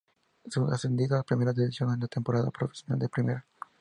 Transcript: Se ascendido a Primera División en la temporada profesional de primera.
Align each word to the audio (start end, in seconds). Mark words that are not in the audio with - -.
Se 0.51 0.59
ascendido 0.71 1.15
a 1.15 1.21
Primera 1.21 1.53
División 1.53 1.93
en 1.93 1.99
la 1.99 2.07
temporada 2.07 2.49
profesional 2.49 2.97
de 2.97 3.07
primera. 3.07 3.45